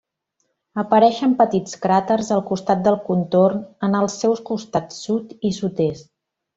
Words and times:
Apareixen 0.83 1.35
petits 1.41 1.77
cràters 1.83 2.33
al 2.37 2.43
costat 2.49 2.83
del 2.89 2.99
contorn 3.11 3.63
en 3.91 4.01
els 4.03 4.19
seus 4.25 4.45
costats 4.53 5.07
sud 5.07 5.41
i 5.53 5.57
sud-est. 5.63 6.15